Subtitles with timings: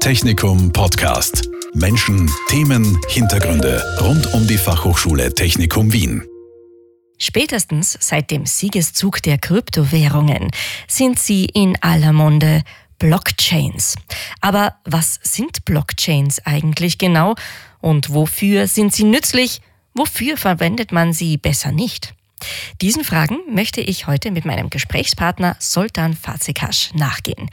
[0.00, 1.50] Technikum Podcast.
[1.74, 6.26] Menschen, Themen, Hintergründe rund um die Fachhochschule Technikum Wien.
[7.18, 10.50] Spätestens seit dem Siegeszug der Kryptowährungen
[10.88, 12.62] sind sie in aller Munde
[12.98, 13.96] Blockchains.
[14.40, 17.34] Aber was sind Blockchains eigentlich genau
[17.80, 19.60] und wofür sind sie nützlich?
[19.94, 22.14] Wofür verwendet man sie besser nicht?
[22.80, 27.50] Diesen Fragen möchte ich heute mit meinem Gesprächspartner Soltan Fazekasch nachgehen.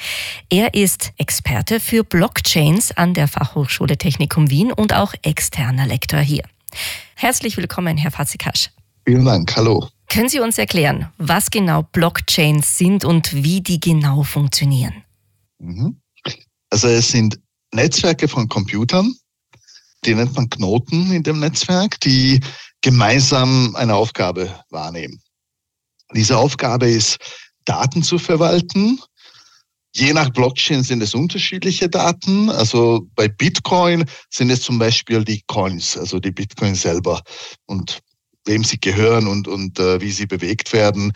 [0.49, 6.43] Er ist Experte für Blockchains an der Fachhochschule Technikum Wien und auch externer Lektor hier.
[7.15, 8.69] Herzlich willkommen, Herr Fazekasch.
[9.05, 9.87] Vielen Dank, hallo.
[10.09, 15.03] Können Sie uns erklären, was genau Blockchains sind und wie die genau funktionieren?
[15.59, 16.01] Mhm.
[16.69, 17.39] Also es sind
[17.73, 19.13] Netzwerke von Computern,
[20.05, 22.39] die nennt man Knoten in dem Netzwerk, die
[22.81, 25.21] gemeinsam eine Aufgabe wahrnehmen.
[26.13, 27.17] Diese Aufgabe ist,
[27.65, 28.99] Daten zu verwalten.
[29.93, 32.49] Je nach Blockchain sind es unterschiedliche Daten.
[32.49, 37.21] Also bei Bitcoin sind es zum Beispiel die Coins, also die Bitcoin selber
[37.65, 37.99] und
[38.45, 41.11] wem sie gehören und, und äh, wie sie bewegt werden.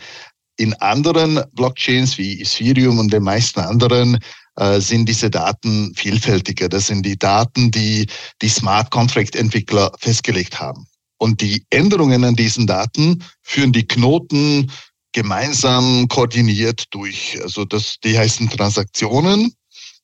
[0.56, 4.18] In anderen Blockchains wie Ethereum und den meisten anderen
[4.56, 6.68] äh, sind diese Daten vielfältiger.
[6.68, 8.06] Das sind die Daten, die
[8.42, 10.86] die Smart Contract Entwickler festgelegt haben.
[11.22, 14.72] Und die Änderungen an diesen Daten führen die Knoten
[15.12, 17.40] gemeinsam koordiniert durch.
[17.44, 19.54] Also das, die heißen Transaktionen,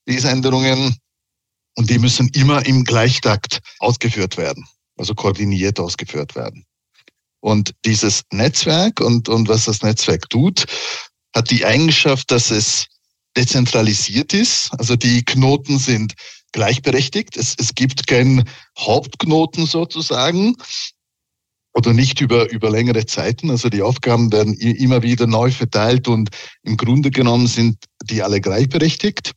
[0.06, 0.97] diese Änderungen.
[1.75, 4.64] Und die müssen immer im Gleichtakt ausgeführt werden,
[4.97, 6.64] also koordiniert ausgeführt werden.
[7.41, 10.66] Und dieses Netzwerk und, und was das Netzwerk tut,
[11.34, 12.86] hat die Eigenschaft, dass es
[13.36, 14.70] dezentralisiert ist.
[14.78, 16.14] Also die Knoten sind
[16.53, 17.36] gleichberechtigt.
[17.36, 20.55] Es, es gibt keinen Hauptknoten sozusagen
[21.74, 23.50] oder nicht über, über längere Zeiten.
[23.50, 26.30] Also die Aufgaben werden immer wieder neu verteilt und
[26.62, 29.33] im Grunde genommen sind die alle gleichberechtigt.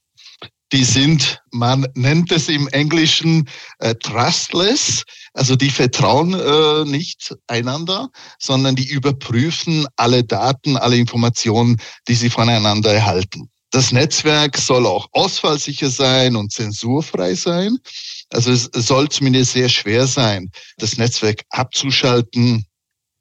[0.74, 8.10] Die sind, man nennt es im Englischen äh, trustless, also die vertrauen äh, nicht einander,
[8.40, 13.50] sondern die überprüfen alle Daten, alle Informationen, die sie voneinander erhalten.
[13.72, 17.78] Das Netzwerk soll auch ausfallsicher sein und zensurfrei sein.
[18.34, 22.66] Also es soll zumindest sehr schwer sein, das Netzwerk abzuschalten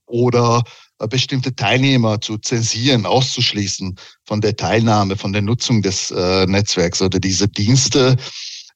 [0.07, 0.63] oder
[1.01, 7.03] äh, bestimmte Teilnehmer zu zensieren, auszuschließen von der Teilnahme, von der Nutzung des äh, Netzwerks
[7.03, 8.17] oder dieser Dienste.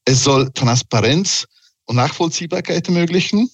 [0.05, 1.47] Es soll Transparenz
[1.85, 3.49] und Nachvollziehbarkeit ermöglichen.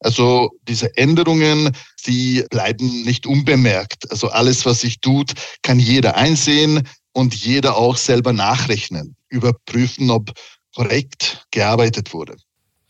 [0.00, 1.74] Also diese Änderungen,
[2.06, 4.10] die bleiben nicht unbemerkt.
[4.10, 5.32] Also alles, was sich tut,
[5.62, 10.32] kann jeder einsehen und jeder auch selber nachrechnen, überprüfen, ob
[10.74, 12.36] korrekt gearbeitet wurde.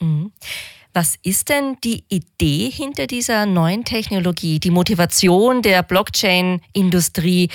[0.00, 0.32] Mhm.
[0.92, 7.48] Was ist denn die Idee hinter dieser neuen Technologie, die Motivation der Blockchain-Industrie?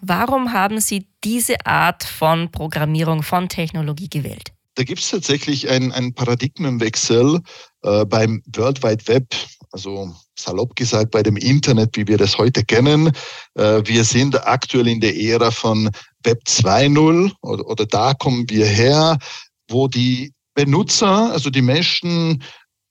[0.00, 4.52] Warum haben Sie diese Art von Programmierung, von Technologie gewählt?
[4.76, 7.40] Da gibt es tatsächlich einen Paradigmenwechsel
[7.82, 9.34] äh, beim World Wide Web,
[9.72, 13.12] also salopp gesagt bei dem Internet, wie wir das heute kennen.
[13.54, 15.90] Äh, wir sind aktuell in der Ära von
[16.22, 19.18] Web 2.0 oder, oder da kommen wir her,
[19.68, 22.42] wo die Benutzer, also die Menschen,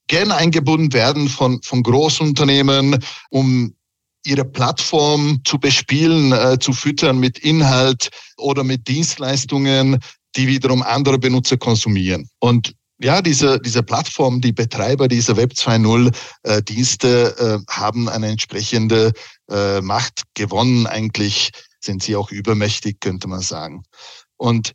[0.08, 3.76] gerne eingebunden werden von, von Großunternehmen, um
[4.26, 10.00] ihre Plattform zu bespielen, äh, zu füttern mit Inhalt oder mit Dienstleistungen,
[10.36, 12.30] die wiederum andere Benutzer konsumieren.
[12.40, 18.28] Und ja, diese, diese Plattform, die Betreiber dieser Web 2.0 äh, Dienste äh, haben eine
[18.28, 19.14] entsprechende
[19.50, 20.88] äh, Macht gewonnen.
[20.88, 23.84] Eigentlich sind sie auch übermächtig, könnte man sagen.
[24.38, 24.74] Und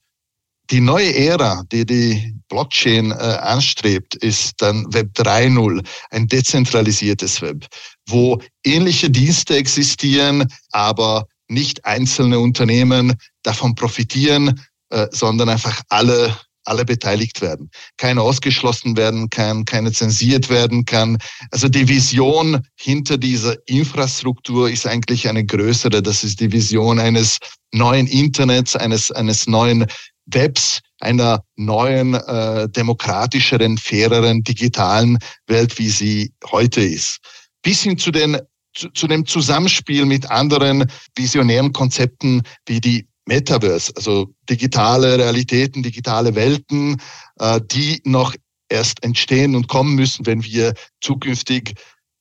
[0.72, 7.66] die neue Ära, die die Blockchain äh, anstrebt, ist dann Web 3.0, ein dezentralisiertes Web,
[8.08, 16.34] wo ähnliche Dienste existieren, aber nicht einzelne Unternehmen davon profitieren, äh, sondern einfach alle
[16.64, 21.18] alle beteiligt werden, keine ausgeschlossen werden kann, keine zensiert werden kann.
[21.50, 26.02] Also die Vision hinter dieser Infrastruktur ist eigentlich eine größere.
[26.02, 27.38] Das ist die Vision eines
[27.72, 29.86] neuen Internets, eines, eines neuen
[30.26, 37.18] Webs, einer neuen, äh, demokratischeren, faireren, digitalen Welt, wie sie heute ist.
[37.62, 38.38] Bis hin zu den
[38.74, 46.34] zu, zu dem Zusammenspiel mit anderen visionären Konzepten wie die Metaverse, also digitale Realitäten, digitale
[46.34, 47.00] Welten,
[47.38, 48.34] äh, die noch
[48.68, 51.74] erst entstehen und kommen müssen, wenn wir zukünftig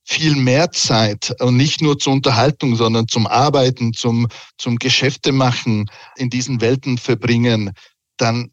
[0.03, 4.27] viel mehr Zeit und nicht nur zur Unterhaltung, sondern zum Arbeiten, zum,
[4.57, 7.71] zum Geschäfte machen in diesen Welten verbringen,
[8.17, 8.51] dann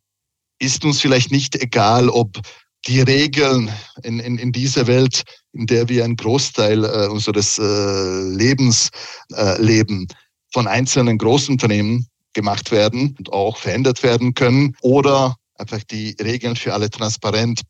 [0.58, 2.40] ist uns vielleicht nicht egal, ob
[2.86, 3.70] die Regeln
[4.02, 5.22] in, in, in dieser Welt,
[5.52, 8.90] in der wir einen Großteil äh, unseres äh, Lebens
[9.34, 10.06] äh, leben,
[10.52, 16.72] von einzelnen Großunternehmen gemacht werden und auch verändert werden können oder einfach die Regeln für
[16.72, 17.62] alle transparent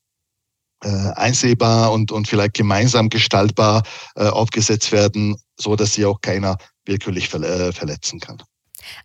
[0.85, 3.83] äh, einsehbar und, und vielleicht gemeinsam gestaltbar
[4.15, 8.41] äh, aufgesetzt werden, so dass sie auch keiner willkürlich äh, verletzen kann.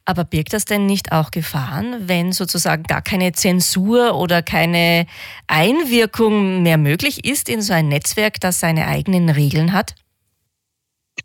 [0.05, 5.05] Aber birgt das denn nicht auch Gefahren, wenn sozusagen gar keine Zensur oder keine
[5.47, 9.95] Einwirkung mehr möglich ist in so ein Netzwerk, das seine eigenen Regeln hat?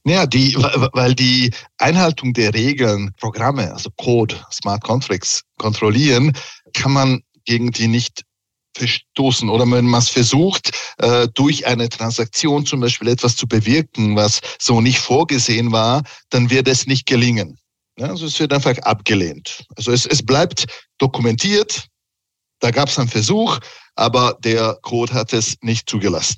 [0.04, 0.54] Ja, die,
[0.92, 6.32] weil die Einhaltung der Regeln, Programme, also Code, Smart Contracts kontrollieren,
[6.74, 8.24] kann man gegen die nicht
[8.76, 14.16] verstoßen oder wenn man es versucht, äh, durch eine Transaktion zum Beispiel etwas zu bewirken,
[14.16, 17.58] was so nicht vorgesehen war, dann wird es nicht gelingen.
[18.00, 19.64] Also es wird einfach abgelehnt.
[19.76, 20.66] Also es, es bleibt
[20.98, 21.86] dokumentiert,
[22.60, 23.58] da gab es einen Versuch,
[23.94, 26.36] aber der Code hat es nicht zugelassen.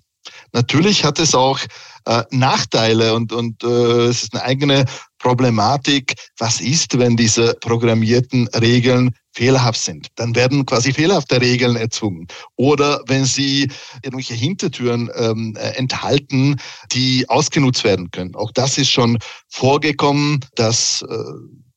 [0.52, 1.58] Natürlich hat es auch
[2.06, 4.84] äh, Nachteile und, und äh, es ist eine eigene
[5.18, 6.14] Problematik.
[6.38, 10.08] Was ist, wenn diese programmierten Regeln fehlerhaft sind?
[10.16, 12.26] Dann werden quasi fehlerhafte Regeln erzwungen.
[12.56, 13.70] Oder wenn sie
[14.02, 16.56] irgendwelche Hintertüren ähm, äh, enthalten,
[16.92, 18.34] die ausgenutzt werden können.
[18.34, 19.18] Auch das ist schon
[19.48, 21.14] vorgekommen, dass äh,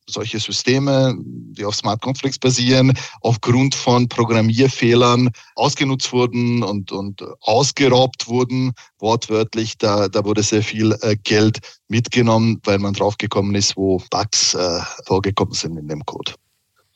[0.08, 8.28] solche Systeme, die auf Smart Contracts basieren, aufgrund von Programmierfehlern ausgenutzt wurden und, und ausgeraubt
[8.28, 9.78] wurden, wortwörtlich.
[9.78, 14.80] Da, da wurde sehr viel äh, Geld mitgenommen, weil man draufgekommen ist, wo Bugs äh,
[15.06, 16.32] vorgekommen sind in dem Code.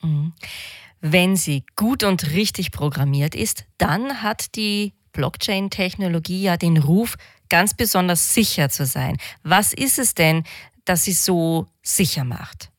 [0.01, 0.33] Mhm.
[1.01, 7.15] Wenn sie gut und richtig programmiert ist, dann hat die Blockchain-Technologie ja den Ruf,
[7.49, 9.17] ganz besonders sicher zu sein.
[9.43, 10.43] Was ist es denn,
[10.85, 12.71] das sie so sicher macht?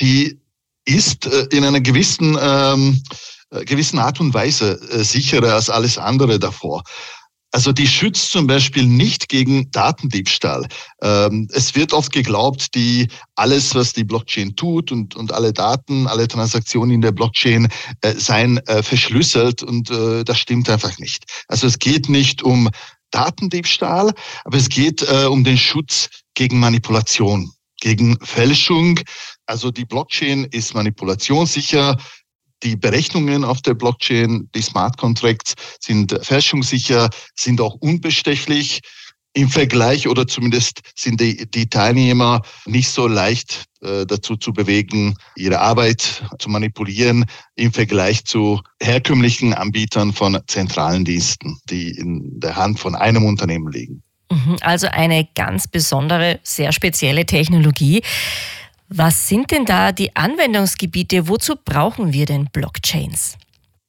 [0.00, 0.38] Die
[0.84, 3.02] ist äh, in einer gewissen, ähm,
[3.50, 6.82] äh, gewissen Art und Weise äh, sicherer als alles andere davor.
[7.52, 10.66] Also die schützt zum Beispiel nicht gegen Datendiebstahl.
[11.02, 13.06] Ähm, es wird oft geglaubt, die
[13.36, 17.68] alles, was die Blockchain tut und, und alle Daten, alle Transaktionen in der Blockchain
[18.16, 21.26] seien verschlüsselt und das stimmt einfach nicht.
[21.46, 22.70] Also es geht nicht um
[23.12, 24.12] Datendiebstahl,
[24.44, 27.53] aber es geht um den Schutz gegen Manipulation,
[27.84, 28.98] gegen Fälschung,
[29.44, 31.98] also die Blockchain ist manipulationssicher.
[32.62, 38.80] Die Berechnungen auf der Blockchain, die Smart Contracts sind fälschungssicher, sind auch unbestechlich
[39.34, 45.16] im Vergleich oder zumindest sind die, die Teilnehmer nicht so leicht äh, dazu zu bewegen,
[45.36, 52.56] ihre Arbeit zu manipulieren im Vergleich zu herkömmlichen Anbietern von zentralen Diensten, die in der
[52.56, 54.03] Hand von einem Unternehmen liegen.
[54.34, 58.02] Mhm, also eine ganz besondere, sehr spezielle Technologie.
[58.88, 61.28] Was sind denn da die Anwendungsgebiete?
[61.28, 63.36] Wozu brauchen wir denn Blockchains?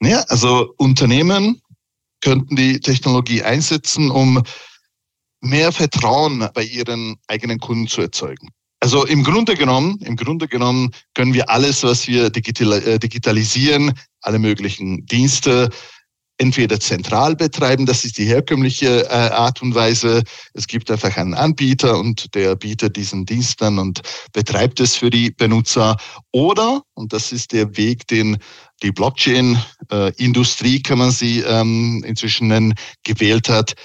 [0.01, 1.61] Ja, also Unternehmen
[2.21, 4.41] könnten die Technologie einsetzen, um
[5.41, 8.49] mehr Vertrauen bei ihren eigenen Kunden zu erzeugen.
[8.79, 14.39] Also im Grunde genommen, im Grunde genommen können wir alles, was wir äh, digitalisieren, alle
[14.39, 15.69] möglichen Dienste,
[16.37, 20.23] entweder zentral betreiben, das ist die herkömmliche äh, Art und Weise.
[20.53, 24.01] Es gibt einfach einen Anbieter und der bietet diesen Dienst an und
[24.33, 25.97] betreibt es für die Benutzer.
[26.31, 28.37] Oder, und das ist der Weg, den
[28.83, 32.73] die Blockchain-Industrie, kann man sie ähm, inzwischen nennen,
[33.03, 33.75] gewählt hat,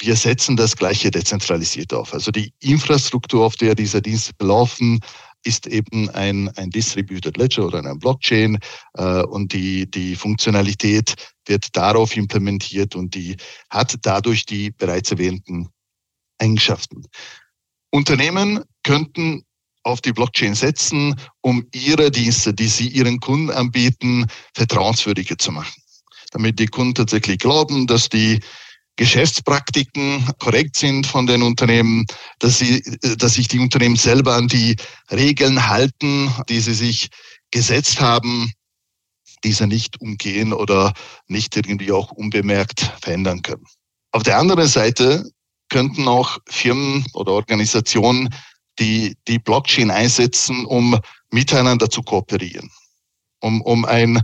[0.00, 2.14] wir setzen das Gleiche dezentralisiert auf.
[2.14, 5.00] Also die Infrastruktur, auf der diese Dienste laufen,
[5.44, 8.58] ist eben ein, ein Distributed Ledger oder eine Blockchain
[8.94, 11.14] äh, und die, die Funktionalität
[11.50, 13.36] wird darauf implementiert und die
[13.68, 15.68] hat dadurch die bereits erwähnten
[16.38, 17.02] Eigenschaften.
[17.90, 19.42] Unternehmen könnten
[19.82, 25.82] auf die Blockchain setzen, um ihre Dienste, die sie ihren Kunden anbieten, vertrauenswürdiger zu machen.
[26.30, 28.40] Damit die Kunden tatsächlich glauben, dass die
[28.96, 32.06] Geschäftspraktiken korrekt sind von den Unternehmen,
[32.38, 32.82] dass, sie,
[33.16, 34.76] dass sich die Unternehmen selber an die
[35.10, 37.08] Regeln halten, die sie sich
[37.50, 38.52] gesetzt haben,
[39.44, 40.92] diese nicht umgehen oder
[41.26, 43.64] nicht irgendwie auch unbemerkt verändern können.
[44.12, 45.30] Auf der anderen Seite
[45.68, 48.34] könnten auch Firmen oder Organisationen
[48.78, 50.98] die, die Blockchain einsetzen, um
[51.30, 52.70] miteinander zu kooperieren,
[53.40, 54.22] um, um ein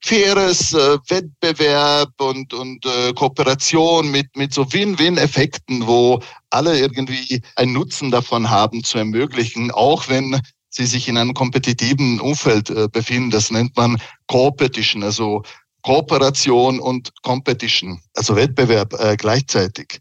[0.00, 7.72] faires äh, Wettbewerb und, und äh, Kooperation mit, mit so Win-Win-Effekten, wo alle irgendwie einen
[7.72, 13.30] Nutzen davon haben, zu ermöglichen, auch wenn sie sich in einem kompetitiven Umfeld äh, befinden.
[13.30, 15.42] Das nennt man Co-Petition, also
[15.82, 20.00] Kooperation und Competition, also Wettbewerb äh, gleichzeitig.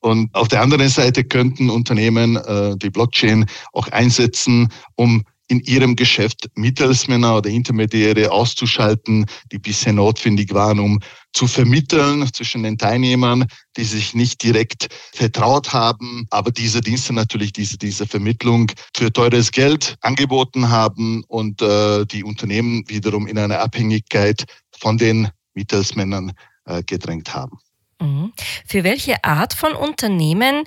[0.00, 5.96] Und auf der anderen Seite könnten Unternehmen äh, die Blockchain auch einsetzen, um in ihrem
[5.96, 11.00] Geschäft Mittelsmänner oder Intermediäre auszuschalten, die bisher notwendig waren, um
[11.32, 17.52] zu vermitteln zwischen den Teilnehmern, die sich nicht direkt vertraut haben, aber diese Dienste natürlich
[17.52, 23.58] diese, diese Vermittlung für teures Geld angeboten haben und äh, die Unternehmen wiederum in eine
[23.58, 24.44] Abhängigkeit
[24.78, 26.32] von den Mittelsmännern
[26.64, 27.58] äh, gedrängt haben.
[28.00, 28.32] Mhm.
[28.66, 30.64] Für welche Art von Unternehmen,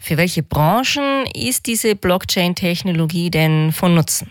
[0.00, 4.30] für welche Branchen ist diese Blockchain-Technologie denn von Nutzen?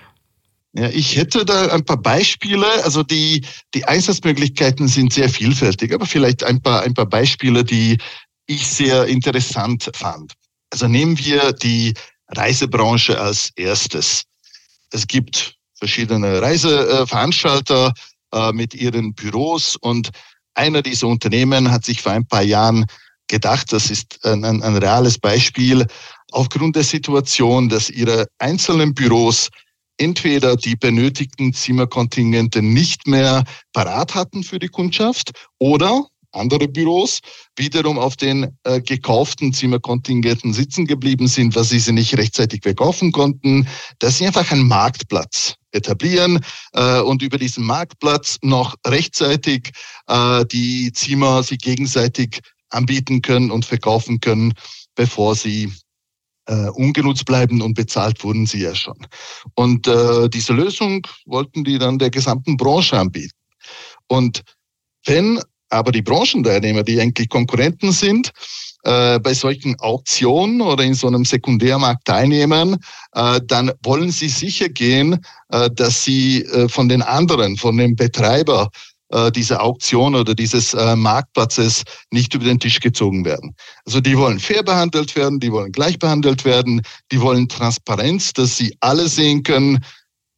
[0.73, 2.65] Ja, ich hätte da ein paar Beispiele.
[2.83, 7.97] Also die, die Einsatzmöglichkeiten sind sehr vielfältig, aber vielleicht ein paar, ein paar Beispiele, die
[8.47, 10.33] ich sehr interessant fand.
[10.71, 11.93] Also nehmen wir die
[12.29, 14.23] Reisebranche als erstes.
[14.91, 17.93] Es gibt verschiedene Reiseveranstalter
[18.33, 20.09] äh, mit ihren Büros und
[20.53, 22.85] einer dieser Unternehmen hat sich vor ein paar Jahren
[23.29, 25.87] gedacht, das ist ein, ein, ein reales Beispiel,
[26.31, 29.49] aufgrund der Situation, dass ihre einzelnen Büros
[29.97, 33.43] entweder die benötigten Zimmerkontingente nicht mehr
[33.73, 37.19] parat hatten für die Kundschaft oder andere Büros
[37.55, 43.67] wiederum auf den äh, gekauften Zimmerkontingenten sitzen geblieben sind, was sie nicht rechtzeitig verkaufen konnten,
[43.97, 46.39] dass sie einfach einen Marktplatz etablieren
[46.73, 49.71] äh, und über diesen Marktplatz noch rechtzeitig
[50.07, 54.53] äh, die Zimmer sie gegenseitig anbieten können und verkaufen können,
[54.95, 55.71] bevor sie
[56.47, 58.97] äh, ungenutzt bleiben und bezahlt wurden sie ja schon.
[59.55, 63.37] Und äh, diese Lösung wollten die dann der gesamten Branche anbieten.
[64.07, 64.43] Und
[65.05, 68.31] wenn aber die Branchenteilnehmer, die eigentlich Konkurrenten sind,
[68.83, 72.77] äh, bei solchen Auktionen oder in so einem Sekundärmarkt teilnehmen,
[73.13, 77.95] äh, dann wollen sie sicher gehen, äh, dass sie äh, von den anderen, von dem
[77.95, 78.69] Betreiber
[79.09, 83.55] äh, dieser Auktion oder dieses äh, Marktplatzes nicht über den Tisch gezogen werden.
[83.85, 88.57] Also die wollen fair behandelt werden, die wollen gleich behandelt werden, die wollen Transparenz, dass
[88.57, 89.79] sie alle sehen können,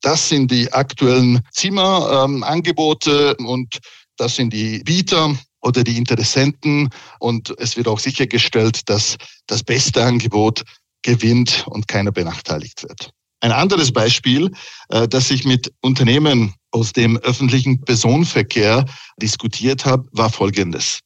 [0.01, 3.79] das sind die aktuellen Zimmerangebote ähm, und
[4.17, 10.03] das sind die Bieter oder die Interessenten und es wird auch sichergestellt, dass das beste
[10.03, 10.63] Angebot
[11.03, 13.11] gewinnt und keiner benachteiligt wird.
[13.41, 14.51] Ein anderes Beispiel,
[14.89, 18.85] äh, das ich mit Unternehmen aus dem öffentlichen Personenverkehr
[19.21, 20.99] diskutiert habe, war folgendes.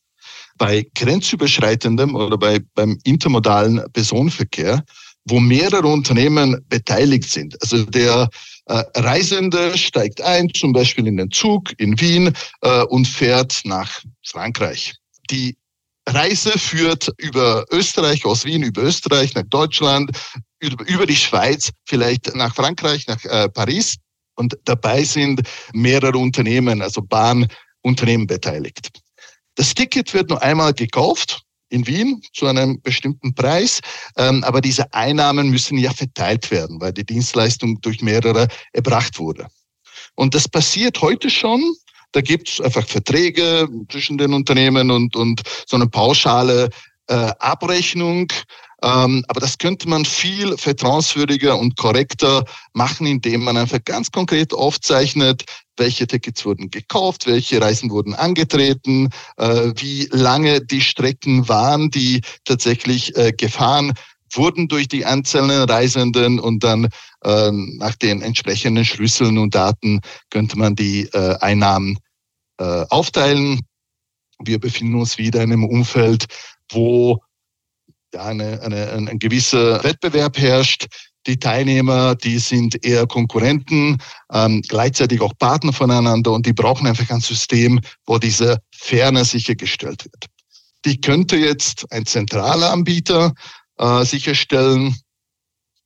[0.57, 4.84] Bei grenzüberschreitendem oder bei, beim intermodalen Personenverkehr,
[5.25, 8.29] wo mehrere Unternehmen beteiligt sind, also der
[8.67, 14.01] äh, Reisende steigt ein, zum Beispiel in den Zug in Wien äh, und fährt nach
[14.24, 14.95] Frankreich.
[15.29, 15.57] Die
[16.07, 20.12] Reise führt über Österreich, aus Wien über Österreich nach Deutschland,
[20.60, 23.95] über die Schweiz, vielleicht nach Frankreich, nach äh, Paris.
[24.36, 25.42] Und dabei sind
[25.74, 28.89] mehrere Unternehmen, also Bahnunternehmen beteiligt.
[29.56, 33.80] Das Ticket wird nur einmal gekauft in Wien zu einem bestimmten Preis,
[34.18, 39.48] ähm, aber diese Einnahmen müssen ja verteilt werden, weil die Dienstleistung durch mehrere erbracht wurde.
[40.15, 41.62] Und das passiert heute schon.
[42.12, 46.70] Da gibt es einfach Verträge zwischen den Unternehmen und, und so eine pauschale
[47.08, 48.32] äh, Abrechnung.
[48.86, 54.54] Ähm, aber das könnte man viel vertrauenswürdiger und korrekter machen, indem man einfach ganz konkret
[54.54, 55.44] aufzeichnet,
[55.75, 62.22] welche Tickets wurden gekauft, welche Reisen wurden angetreten, äh, wie lange die Strecken waren, die
[62.44, 63.94] tatsächlich äh, gefahren
[64.32, 66.89] wurden durch die einzelnen Reisenden und dann
[67.24, 71.98] äh, nach den entsprechenden Schlüsseln und Daten könnte man die Einnahmen
[72.58, 73.62] aufteilen.
[74.39, 76.25] Wir befinden uns wieder in einem Umfeld,
[76.72, 77.20] wo
[78.15, 80.88] ja, eine, eine, ein gewisser Wettbewerb herrscht.
[81.27, 83.98] Die Teilnehmer, die sind eher Konkurrenten,
[84.31, 90.05] ähm, gleichzeitig auch Partner voneinander und die brauchen einfach ein System, wo diese Fairness sichergestellt
[90.05, 90.25] wird.
[90.86, 93.34] Die könnte jetzt ein zentraler Anbieter
[93.77, 94.95] äh, sicherstellen,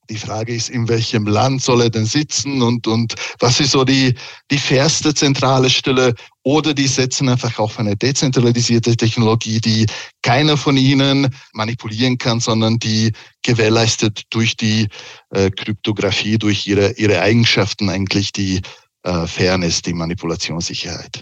[0.09, 3.83] die Frage ist, in welchem Land soll er denn sitzen und, und was ist so
[3.83, 4.15] die,
[4.51, 6.15] die fairste zentrale Stelle?
[6.43, 9.85] Oder die setzen einfach auf eine dezentralisierte Technologie, die
[10.23, 13.11] keiner von ihnen manipulieren kann, sondern die
[13.43, 14.87] gewährleistet durch die
[15.31, 18.61] äh, Kryptographie, durch ihre, ihre Eigenschaften eigentlich die
[19.03, 21.21] äh, Fairness, die Manipulationssicherheit.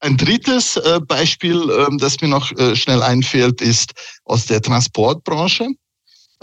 [0.00, 3.92] Ein drittes äh, Beispiel, äh, das mir noch äh, schnell einfällt, ist
[4.24, 5.68] aus der Transportbranche.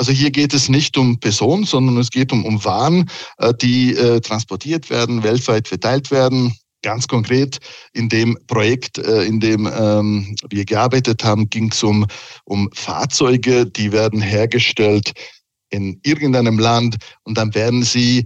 [0.01, 3.95] Also hier geht es nicht um Personen, sondern es geht um, um Waren, äh, die
[3.95, 6.55] äh, transportiert werden, weltweit verteilt werden.
[6.81, 7.59] Ganz konkret
[7.93, 12.07] in dem Projekt, äh, in dem ähm, wir gearbeitet haben, ging es um,
[12.45, 15.11] um Fahrzeuge, die werden hergestellt
[15.69, 18.25] in irgendeinem Land und dann werden sie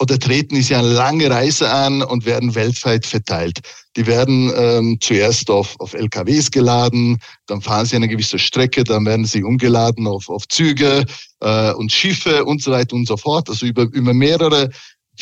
[0.00, 3.60] oder treten sie eine lange Reise an und werden weltweit verteilt.
[3.96, 9.04] Die werden ähm, zuerst auf, auf LKWs geladen, dann fahren sie eine gewisse Strecke, dann
[9.04, 11.04] werden sie umgeladen auf, auf Züge
[11.40, 13.50] äh, und Schiffe und so weiter und so fort.
[13.50, 14.70] Also über, über mehrere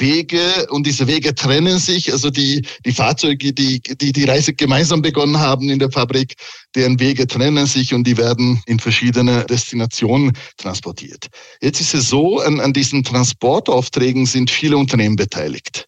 [0.01, 2.13] Wege und diese Wege trennen sich.
[2.13, 6.35] Also die, die Fahrzeuge, die, die die Reise gemeinsam begonnen haben in der Fabrik,
[6.75, 11.29] deren Wege trennen sich und die werden in verschiedene Destinationen transportiert.
[11.61, 15.87] Jetzt ist es so, an, an diesen Transportaufträgen sind viele Unternehmen beteiligt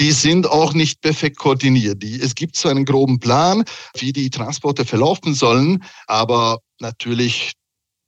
[0.00, 2.02] die sind auch nicht perfekt koordiniert.
[2.02, 3.64] Die, es gibt so einen groben Plan,
[3.96, 7.52] wie die Transporte verlaufen sollen, aber natürlich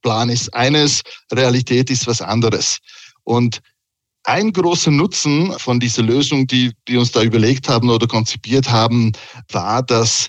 [0.03, 2.79] Plan ist eines, Realität ist was anderes.
[3.25, 3.61] Und
[4.27, 9.13] ein großer Nutzen von dieser Lösung, die, die uns da überlegt haben oder konzipiert haben,
[9.51, 10.29] war, dass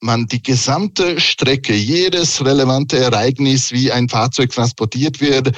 [0.00, 5.56] man die gesamte Strecke, jedes relevante Ereignis, wie ein Fahrzeug transportiert wird,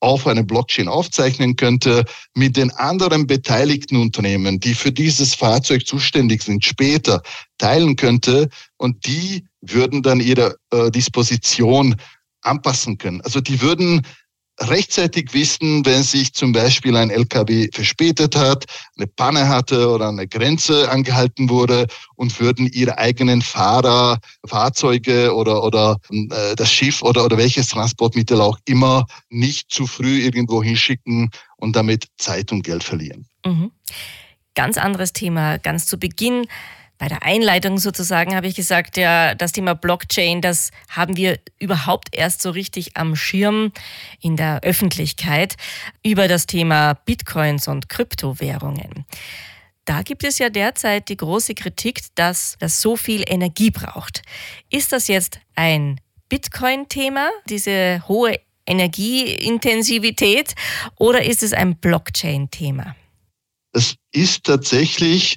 [0.00, 2.04] auf eine Blockchain aufzeichnen könnte,
[2.34, 7.22] mit den anderen beteiligten Unternehmen, die für dieses Fahrzeug zuständig sind, später
[7.58, 11.96] teilen könnte und die würden dann ihre äh, Disposition
[12.42, 13.22] anpassen können.
[13.22, 14.02] Also die würden
[14.60, 18.64] rechtzeitig wissen, wenn sich zum Beispiel ein LKW verspätet hat,
[18.96, 25.64] eine Panne hatte oder der Grenze angehalten wurde und würden ihre eigenen Fahrer, Fahrzeuge oder,
[25.64, 31.30] oder äh, das Schiff oder, oder welches Transportmittel auch immer nicht zu früh irgendwo hinschicken
[31.56, 33.26] und damit Zeit und Geld verlieren.
[33.44, 33.72] Mhm.
[34.54, 36.46] Ganz anderes Thema, ganz zu Beginn
[36.98, 42.14] bei der Einleitung sozusagen habe ich gesagt, ja, das Thema Blockchain, das haben wir überhaupt
[42.14, 43.72] erst so richtig am Schirm
[44.20, 45.56] in der Öffentlichkeit
[46.04, 49.04] über das Thema Bitcoins und Kryptowährungen.
[49.84, 54.22] Da gibt es ja derzeit die große Kritik, dass das so viel Energie braucht.
[54.70, 60.54] Ist das jetzt ein Bitcoin-Thema, diese hohe Energieintensivität,
[60.98, 62.96] oder ist es ein Blockchain-Thema?
[63.72, 65.36] Es ist tatsächlich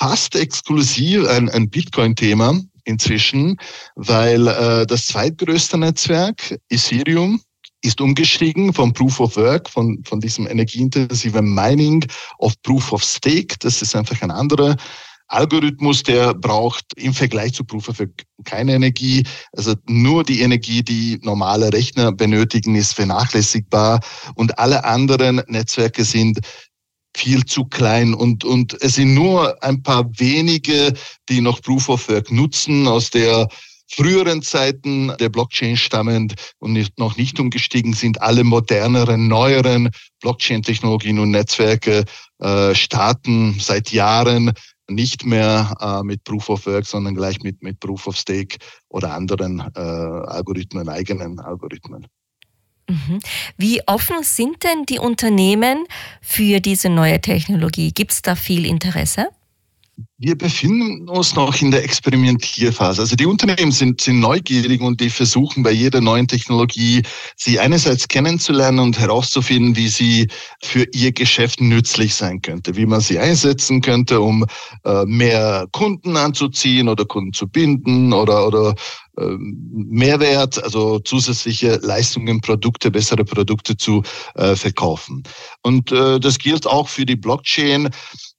[0.00, 3.58] fast exklusiv ein, ein Bitcoin-Thema inzwischen,
[3.94, 7.40] weil äh, das zweitgrößte Netzwerk, Ethereum,
[7.82, 12.04] ist umgestiegen vom Proof of Work, von, von diesem energieintensiven Mining
[12.38, 13.56] auf Proof of Stake.
[13.60, 14.76] Das ist einfach ein anderer
[15.28, 19.24] Algorithmus, der braucht im Vergleich zu Proof of Work keine Energie.
[19.52, 24.00] Also nur die Energie, die normale Rechner benötigen, ist vernachlässigbar.
[24.34, 26.40] Und alle anderen Netzwerke sind
[27.16, 30.92] viel zu klein und, und es sind nur ein paar wenige,
[31.28, 33.48] die noch Proof of Work nutzen aus der
[33.88, 38.20] früheren Zeiten der Blockchain stammend und nicht, noch nicht umgestiegen sind.
[38.20, 42.04] Alle moderneren, neueren Blockchain-Technologien und Netzwerke
[42.40, 44.52] äh, starten seit Jahren
[44.88, 49.14] nicht mehr äh, mit Proof of Work, sondern gleich mit, mit Proof of Stake oder
[49.14, 52.06] anderen äh, Algorithmen, eigenen Algorithmen.
[52.88, 53.20] Mhm.
[53.56, 55.86] Wie offen sind denn die Unternehmen
[56.20, 57.90] für diese neue Technologie?
[57.92, 59.28] Gibt es da viel Interesse?
[60.18, 63.00] Wir befinden uns noch in der Experimentierphase.
[63.00, 67.02] Also die Unternehmen sind, sind neugierig und die versuchen bei jeder neuen Technologie,
[67.36, 70.28] sie einerseits kennenzulernen und herauszufinden, wie sie
[70.62, 74.44] für ihr Geschäft nützlich sein könnte, wie man sie einsetzen könnte, um
[74.84, 78.74] äh, mehr Kunden anzuziehen oder Kunden zu binden oder, oder
[79.18, 84.02] ähm, Mehrwert, also zusätzliche Leistungen, Produkte, bessere Produkte zu
[84.34, 85.22] äh, verkaufen.
[85.62, 87.88] Und äh, das gilt auch für die Blockchain.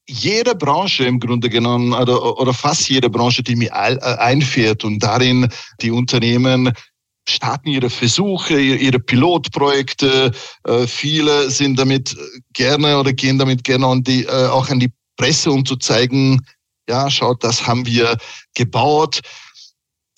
[0.10, 5.00] Jede Branche im Grunde genommen oder, oder fast jede Branche, die mir äh, einfährt und
[5.00, 5.50] darin
[5.82, 6.72] die Unternehmen
[7.28, 10.32] starten ihre Versuche, ihre Pilotprojekte.
[10.64, 12.16] Äh, viele sind damit
[12.54, 16.42] gerne oder gehen damit gerne an die, äh, auch an die Presse, um zu zeigen,
[16.88, 18.18] ja, schaut, das haben wir
[18.56, 19.20] gebaut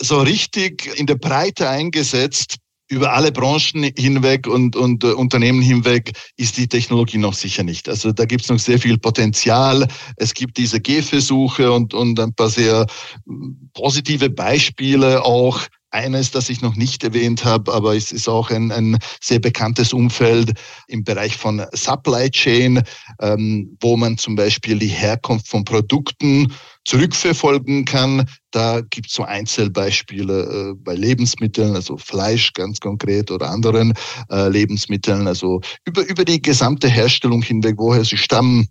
[0.01, 2.57] so richtig in der Breite eingesetzt,
[2.89, 7.87] über alle Branchen hinweg und, und uh, Unternehmen hinweg ist die Technologie noch sicher nicht.
[7.87, 9.87] Also da gibt es noch sehr viel Potenzial.
[10.17, 12.87] Es gibt diese Gehversuche und, und ein paar sehr
[13.25, 15.61] hm, positive Beispiele auch.
[15.91, 19.91] Eines, das ich noch nicht erwähnt habe, aber es ist auch ein, ein sehr bekanntes
[19.91, 20.53] Umfeld
[20.87, 22.83] im Bereich von Supply Chain,
[23.19, 26.53] ähm, wo man zum Beispiel die Herkunft von Produkten
[26.89, 28.27] zurückverfolgen kann.
[28.49, 33.93] Da gibt es so Einzelbeispiele äh, bei Lebensmitteln, also Fleisch ganz konkret oder anderen
[34.31, 38.67] äh, Lebensmitteln, also über, über die gesamte Herstellung hinweg, woher sie stammen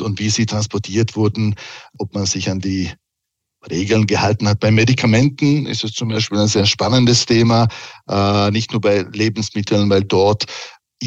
[0.00, 1.54] und wie sie transportiert wurden,
[1.98, 2.90] ob man sich an die
[3.70, 4.60] Regeln gehalten hat.
[4.60, 7.68] Bei Medikamenten ist es zum Beispiel ein sehr spannendes Thema,
[8.08, 10.46] äh, nicht nur bei Lebensmitteln, weil dort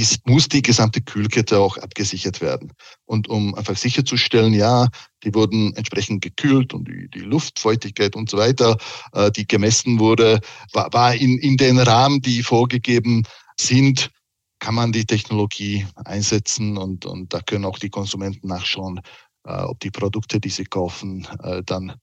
[0.01, 2.73] ist, muss die gesamte Kühlkette auch abgesichert werden.
[3.05, 4.87] Und um einfach sicherzustellen, ja,
[5.23, 8.77] die wurden entsprechend gekühlt und die, die Luftfeuchtigkeit und so weiter,
[9.13, 10.39] äh, die gemessen wurde,
[10.73, 13.23] war, war in, in den Rahmen, die vorgegeben
[13.59, 14.11] sind,
[14.59, 18.99] kann man die Technologie einsetzen und, und da können auch die Konsumenten nachschauen,
[19.45, 21.95] äh, ob die Produkte, die sie kaufen, äh, dann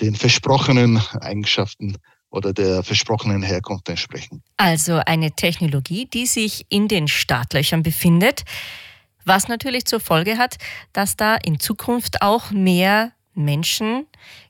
[0.00, 1.96] den versprochenen Eigenschaften
[2.34, 4.42] oder der versprochenen Herkunft entsprechen.
[4.56, 8.42] Also eine Technologie, die sich in den Startlöchern befindet.
[9.24, 10.56] Was natürlich zur Folge hat,
[10.92, 14.06] dass da in Zukunft auch mehr Menschen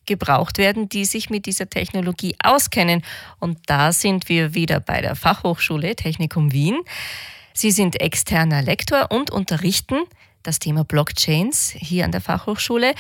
[0.06, 3.02] gebraucht werden, die sich mit dieser Technologie auskennen.
[3.38, 6.80] Und da sind wir wieder bei der Fachhochschule Technikum Wien.
[7.52, 10.02] Sie sind externer Lektor und unterrichten
[10.42, 12.94] das Thema Blockchains hier an der Fachhochschule.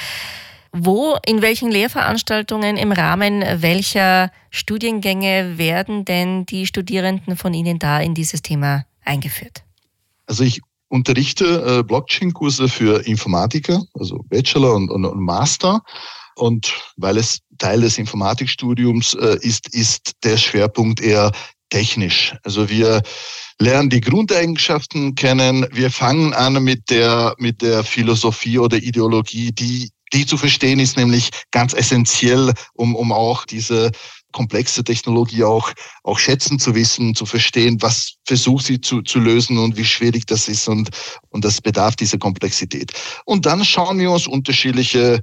[0.76, 8.00] Wo, in welchen Lehrveranstaltungen, im Rahmen welcher Studiengänge werden denn die Studierenden von Ihnen da
[8.00, 9.62] in dieses Thema eingeführt?
[10.26, 15.80] Also ich unterrichte äh, Blockchain-Kurse für Informatiker, also Bachelor und, und, und, Master.
[16.34, 21.30] Und weil es Teil des Informatikstudiums äh, ist, ist der Schwerpunkt eher
[21.70, 22.34] technisch.
[22.42, 23.00] Also wir
[23.60, 25.68] lernen die Grundeigenschaften kennen.
[25.70, 30.96] Wir fangen an mit der, mit der Philosophie oder Ideologie, die die zu verstehen ist
[30.96, 33.90] nämlich ganz essentiell, um, um auch diese
[34.32, 35.72] komplexe Technologie auch,
[36.02, 40.26] auch schätzen zu wissen, zu verstehen, was versucht sie zu, zu lösen und wie schwierig
[40.26, 40.90] das ist und,
[41.30, 42.92] und das bedarf dieser Komplexität.
[43.24, 45.20] Und dann schauen wir uns unterschiedliche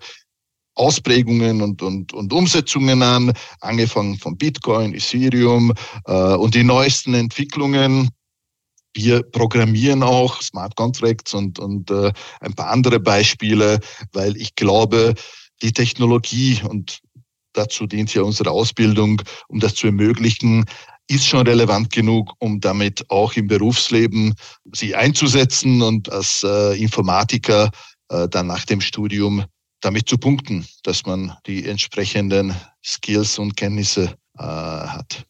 [0.75, 5.73] Ausprägungen und, und, und Umsetzungen an, angefangen von Bitcoin, Ethereum
[6.05, 8.09] äh, und die neuesten Entwicklungen
[8.93, 13.79] wir programmieren auch Smart Contracts und, und äh, ein paar andere Beispiele,
[14.11, 15.13] weil ich glaube,
[15.61, 16.99] die Technologie und
[17.53, 20.65] dazu dient ja unsere Ausbildung, um das zu ermöglichen,
[21.07, 24.33] ist schon relevant genug, um damit auch im Berufsleben
[24.71, 27.69] sie einzusetzen und als äh, Informatiker
[28.09, 29.43] äh, dann nach dem Studium
[29.81, 35.25] damit zu punkten, dass man die entsprechenden Skills und Kenntnisse äh, hat.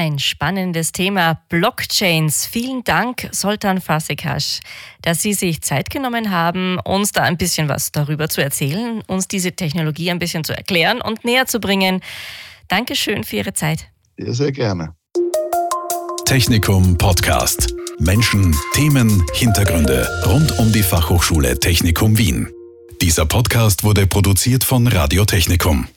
[0.00, 2.46] Ein spannendes Thema Blockchains.
[2.46, 4.60] Vielen Dank, Soltan Fasikash,
[5.02, 9.26] dass Sie sich Zeit genommen haben, uns da ein bisschen was darüber zu erzählen, uns
[9.26, 12.00] diese Technologie ein bisschen zu erklären und näher zu bringen.
[12.68, 13.88] Dankeschön für Ihre Zeit.
[14.16, 14.94] Sehr, sehr gerne.
[16.26, 17.74] Technikum Podcast.
[17.98, 22.46] Menschen, Themen, Hintergründe rund um die Fachhochschule Technikum Wien.
[23.02, 25.88] Dieser Podcast wurde produziert von Radio Technikum.